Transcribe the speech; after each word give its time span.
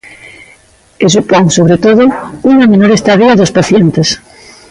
E 1.05 1.07
supón, 1.15 1.45
sobre 1.57 1.77
todo, 1.85 2.03
unha 2.51 2.69
menor 2.71 2.91
estadía 2.93 3.37
dos 3.39 3.51
pacientes. 3.57 4.07